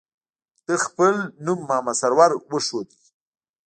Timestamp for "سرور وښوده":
2.01-2.95